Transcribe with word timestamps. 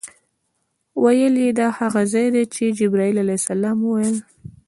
ویل 1.03 1.35
یې 1.43 1.49
دا 1.59 1.67
هغه 1.79 2.01
ځای 2.13 2.27
دی 2.35 2.43
چې 2.53 2.63
جبرائیل 2.79 3.17
علیه 3.23 3.37
السلام 3.41 3.77
وویل. 3.81 4.17